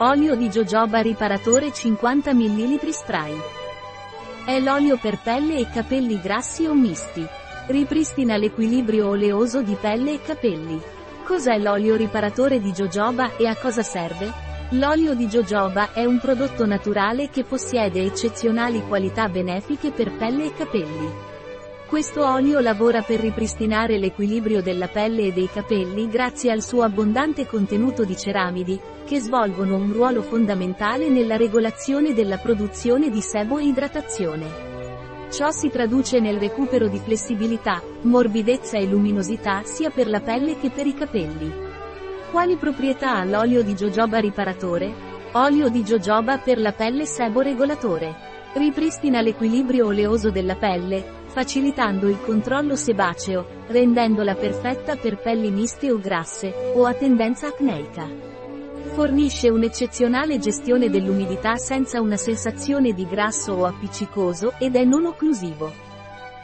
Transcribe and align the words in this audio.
Olio 0.00 0.34
di 0.34 0.50
jojoba 0.50 1.00
riparatore 1.00 1.72
50 1.72 2.34
ml 2.34 2.92
spray. 2.92 3.34
È 4.44 4.60
l'olio 4.60 4.98
per 4.98 5.18
pelle 5.22 5.56
e 5.56 5.70
capelli 5.70 6.20
grassi 6.20 6.66
o 6.66 6.74
misti. 6.74 7.26
Ripristina 7.68 8.36
l'equilibrio 8.36 9.08
oleoso 9.08 9.62
di 9.62 9.74
pelle 9.80 10.12
e 10.12 10.20
capelli. 10.20 10.78
Cos'è 11.24 11.56
l'olio 11.56 11.96
riparatore 11.96 12.60
di 12.60 12.72
jojoba 12.72 13.36
e 13.36 13.46
a 13.46 13.56
cosa 13.56 13.82
serve? 13.82 14.30
L'olio 14.72 15.14
di 15.14 15.28
jojoba 15.28 15.94
è 15.94 16.04
un 16.04 16.20
prodotto 16.20 16.66
naturale 16.66 17.30
che 17.30 17.44
possiede 17.44 18.02
eccezionali 18.02 18.86
qualità 18.86 19.30
benefiche 19.30 19.92
per 19.92 20.14
pelle 20.14 20.44
e 20.44 20.52
capelli. 20.52 21.35
Questo 21.86 22.26
olio 22.26 22.58
lavora 22.58 23.02
per 23.02 23.20
ripristinare 23.20 23.96
l'equilibrio 23.96 24.60
della 24.60 24.88
pelle 24.88 25.26
e 25.26 25.32
dei 25.32 25.48
capelli 25.48 26.08
grazie 26.08 26.50
al 26.50 26.60
suo 26.60 26.82
abbondante 26.82 27.46
contenuto 27.46 28.04
di 28.04 28.16
ceramidi, 28.16 28.78
che 29.04 29.20
svolgono 29.20 29.76
un 29.76 29.92
ruolo 29.92 30.22
fondamentale 30.22 31.08
nella 31.08 31.36
regolazione 31.36 32.12
della 32.12 32.38
produzione 32.38 33.08
di 33.08 33.20
sebo 33.20 33.58
e 33.58 33.66
idratazione. 33.66 35.28
Ciò 35.30 35.52
si 35.52 35.70
traduce 35.70 36.18
nel 36.18 36.40
recupero 36.40 36.88
di 36.88 36.98
flessibilità, 36.98 37.80
morbidezza 38.02 38.78
e 38.78 38.86
luminosità 38.86 39.62
sia 39.62 39.90
per 39.90 40.08
la 40.08 40.20
pelle 40.20 40.58
che 40.58 40.70
per 40.70 40.88
i 40.88 40.94
capelli. 40.94 41.52
Quali 42.32 42.56
proprietà 42.56 43.18
ha 43.18 43.24
l'olio 43.24 43.62
di 43.62 43.74
jojoba 43.74 44.18
riparatore? 44.18 44.92
Olio 45.32 45.68
di 45.68 45.84
jojoba 45.84 46.38
per 46.38 46.58
la 46.58 46.72
pelle 46.72 47.06
sebo 47.06 47.42
regolatore. 47.42 48.34
Ripristina 48.54 49.20
l'equilibrio 49.20 49.86
oleoso 49.86 50.30
della 50.30 50.56
pelle, 50.56 51.24
facilitando 51.36 52.08
il 52.08 52.18
controllo 52.22 52.76
sebaceo, 52.76 53.64
rendendola 53.66 54.34
perfetta 54.34 54.96
per 54.96 55.18
pelli 55.18 55.50
miste 55.50 55.92
o 55.92 55.98
grasse, 55.98 56.72
o 56.74 56.86
a 56.86 56.94
tendenza 56.94 57.48
acneica. 57.48 58.08
Fornisce 58.94 59.50
un'eccezionale 59.50 60.38
gestione 60.38 60.88
dell'umidità 60.88 61.56
senza 61.56 62.00
una 62.00 62.16
sensazione 62.16 62.94
di 62.94 63.06
grasso 63.06 63.52
o 63.52 63.66
appiccicoso 63.66 64.54
ed 64.58 64.76
è 64.76 64.84
non 64.84 65.04
occlusivo. 65.04 65.70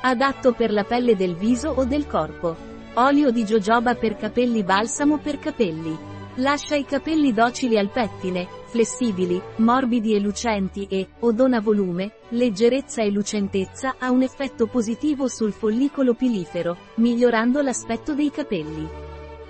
Adatto 0.00 0.54
per 0.54 0.72
la 0.72 0.82
pelle 0.82 1.14
del 1.14 1.36
viso 1.36 1.70
o 1.70 1.84
del 1.84 2.08
corpo. 2.08 2.56
Olio 2.94 3.30
di 3.30 3.44
jojoba 3.44 3.94
per 3.94 4.16
capelli 4.16 4.64
balsamo 4.64 5.18
per 5.18 5.38
capelli. 5.38 6.09
Lascia 6.36 6.76
i 6.76 6.84
capelli 6.84 7.32
docili 7.32 7.76
al 7.76 7.90
pettine, 7.90 8.46
flessibili, 8.66 9.40
morbidi 9.56 10.14
e 10.14 10.20
lucenti 10.20 10.86
e, 10.88 11.08
o 11.18 11.32
dona 11.32 11.60
volume, 11.60 12.12
leggerezza 12.28 13.02
e 13.02 13.10
lucentezza 13.10 13.96
ha 13.98 14.12
un 14.12 14.22
effetto 14.22 14.68
positivo 14.68 15.26
sul 15.26 15.52
follicolo 15.52 16.14
pilifero, 16.14 16.76
migliorando 16.94 17.60
l'aspetto 17.62 18.14
dei 18.14 18.30
capelli. 18.30 18.88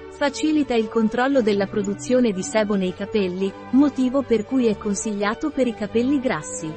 Facilita 0.08 0.74
il 0.74 0.88
controllo 0.88 1.42
della 1.42 1.66
produzione 1.66 2.32
di 2.32 2.42
sebo 2.42 2.76
nei 2.76 2.94
capelli, 2.94 3.52
motivo 3.72 4.22
per 4.22 4.46
cui 4.46 4.66
è 4.66 4.78
consigliato 4.78 5.50
per 5.50 5.66
i 5.66 5.74
capelli 5.74 6.18
grassi. 6.18 6.72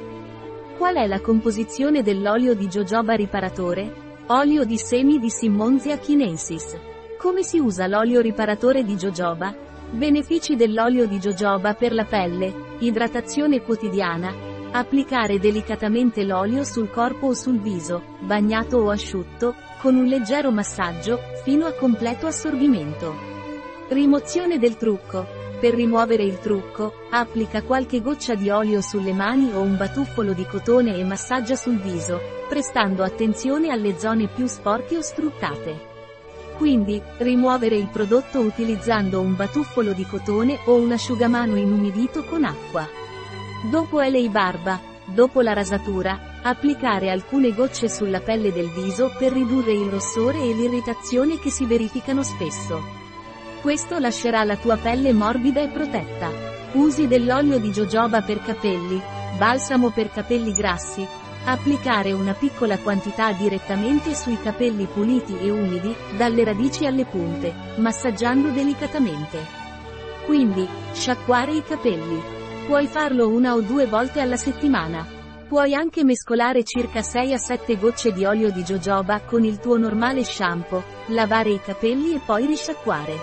Qual 0.76 0.96
è 0.96 1.06
la 1.06 1.20
composizione 1.20 2.02
dell'olio 2.02 2.54
di 2.54 2.66
jojoba 2.66 3.14
riparatore? 3.14 4.02
Olio 4.28 4.64
di 4.64 4.76
semi 4.76 5.18
di 5.18 5.30
Simmonzia 5.30 5.96
chinensis. 5.96 6.76
Come 7.18 7.42
si 7.42 7.58
usa 7.58 7.86
l'olio 7.86 8.20
riparatore 8.20 8.84
di 8.84 8.96
jojoba? 8.96 9.72
Benefici 9.94 10.56
dell'olio 10.56 11.06
di 11.06 11.18
jojoba 11.18 11.74
per 11.74 11.92
la 11.92 12.04
pelle, 12.04 12.76
idratazione 12.80 13.62
quotidiana, 13.62 14.34
applicare 14.72 15.38
delicatamente 15.38 16.24
l'olio 16.24 16.64
sul 16.64 16.90
corpo 16.90 17.28
o 17.28 17.32
sul 17.32 17.60
viso, 17.60 18.02
bagnato 18.18 18.78
o 18.78 18.90
asciutto, 18.90 19.54
con 19.80 19.94
un 19.94 20.06
leggero 20.06 20.50
massaggio, 20.50 21.20
fino 21.44 21.66
a 21.66 21.74
completo 21.74 22.26
assorbimento. 22.26 23.14
Rimozione 23.88 24.58
del 24.58 24.76
trucco. 24.76 25.42
Per 25.60 25.72
rimuovere 25.72 26.24
il 26.24 26.40
trucco, 26.40 26.92
applica 27.10 27.62
qualche 27.62 28.02
goccia 28.02 28.34
di 28.34 28.50
olio 28.50 28.80
sulle 28.80 29.12
mani 29.12 29.52
o 29.52 29.60
un 29.60 29.76
batuffolo 29.76 30.32
di 30.32 30.44
cotone 30.44 30.96
e 30.96 31.04
massaggia 31.04 31.54
sul 31.54 31.78
viso, 31.78 32.20
prestando 32.48 33.04
attenzione 33.04 33.70
alle 33.70 33.96
zone 33.96 34.26
più 34.26 34.46
sporche 34.46 34.96
o 34.96 35.02
struccate. 35.02 35.93
Quindi, 36.56 37.02
rimuovere 37.18 37.76
il 37.76 37.88
prodotto 37.88 38.40
utilizzando 38.40 39.20
un 39.20 39.34
batuffolo 39.34 39.92
di 39.92 40.06
cotone 40.06 40.58
o 40.66 40.74
un 40.74 40.92
asciugamano 40.92 41.56
inumidito 41.56 42.24
con 42.24 42.44
acqua. 42.44 42.86
Dopo 43.70 44.00
LA 44.00 44.28
barba, 44.28 44.80
dopo 45.04 45.40
la 45.40 45.52
rasatura, 45.52 46.40
applicare 46.42 47.10
alcune 47.10 47.52
gocce 47.52 47.88
sulla 47.88 48.20
pelle 48.20 48.52
del 48.52 48.70
viso 48.70 49.12
per 49.18 49.32
ridurre 49.32 49.72
il 49.72 49.88
rossore 49.88 50.38
e 50.38 50.54
l'irritazione 50.54 51.38
che 51.38 51.50
si 51.50 51.64
verificano 51.64 52.22
spesso. 52.22 52.82
Questo 53.60 53.98
lascerà 53.98 54.44
la 54.44 54.56
tua 54.56 54.76
pelle 54.76 55.12
morbida 55.12 55.60
e 55.62 55.68
protetta. 55.68 56.30
Usi 56.72 57.08
dell'olio 57.08 57.58
di 57.58 57.70
jojoba 57.70 58.20
per 58.20 58.42
capelli, 58.42 59.00
balsamo 59.38 59.90
per 59.90 60.10
capelli 60.10 60.52
grassi, 60.52 61.06
Applicare 61.46 62.12
una 62.12 62.32
piccola 62.32 62.78
quantità 62.78 63.30
direttamente 63.32 64.14
sui 64.14 64.40
capelli 64.40 64.86
puliti 64.86 65.36
e 65.38 65.50
umidi, 65.50 65.94
dalle 66.16 66.42
radici 66.42 66.86
alle 66.86 67.04
punte, 67.04 67.52
massaggiando 67.76 68.48
delicatamente. 68.48 69.44
Quindi, 70.24 70.66
sciacquare 70.94 71.52
i 71.52 71.62
capelli. 71.62 72.18
Puoi 72.66 72.86
farlo 72.86 73.28
una 73.28 73.52
o 73.52 73.60
due 73.60 73.84
volte 73.86 74.22
alla 74.22 74.38
settimana. 74.38 75.06
Puoi 75.46 75.74
anche 75.74 76.02
mescolare 76.02 76.64
circa 76.64 77.02
6 77.02 77.34
a 77.34 77.38
7 77.38 77.76
gocce 77.76 78.12
di 78.14 78.24
olio 78.24 78.50
di 78.50 78.62
jojoba 78.62 79.20
con 79.20 79.44
il 79.44 79.58
tuo 79.58 79.76
normale 79.76 80.24
shampoo, 80.24 80.82
lavare 81.08 81.50
i 81.50 81.60
capelli 81.60 82.14
e 82.14 82.20
poi 82.24 82.46
risciacquare. 82.46 83.14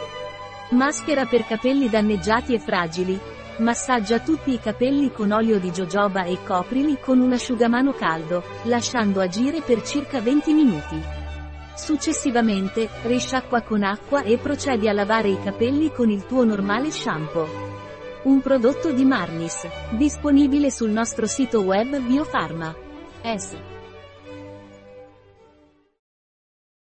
Maschera 0.70 1.26
per 1.26 1.48
capelli 1.48 1.90
danneggiati 1.90 2.54
e 2.54 2.60
fragili, 2.60 3.20
Massaggia 3.62 4.18
tutti 4.18 4.52
i 4.52 4.60
capelli 4.60 5.12
con 5.12 5.30
olio 5.30 5.60
di 5.60 5.70
jojoba 5.70 6.24
e 6.24 6.40
coprili 6.44 6.98
con 7.00 7.20
un 7.20 7.32
asciugamano 7.32 7.94
caldo, 7.94 8.42
lasciando 8.64 9.22
agire 9.22 9.62
per 9.62 9.84
circa 9.84 10.20
20 10.20 10.54
minuti. 10.54 11.00
Successivamente, 11.76 12.90
risciacqua 13.04 13.62
con 13.62 13.84
acqua 13.84 14.24
e 14.24 14.40
procedi 14.40 14.90
a 14.90 14.94
lavare 14.94 15.30
i 15.30 15.40
capelli 15.40 15.92
con 15.92 16.10
il 16.10 16.26
tuo 16.26 16.44
normale 16.44 16.90
shampoo. 16.90 17.48
Un 18.24 18.42
prodotto 18.42 18.92
di 18.92 19.06
Marnis, 19.06 19.68
disponibile 19.92 20.72
sul 20.72 20.90
nostro 20.90 21.28
sito 21.28 21.62
web 21.62 22.00
Biofarma. 22.00 22.76
S. 23.22 23.81